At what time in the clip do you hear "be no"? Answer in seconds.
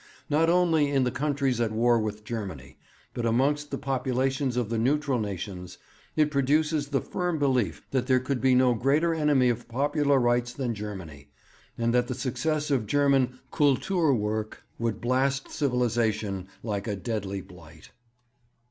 8.41-8.73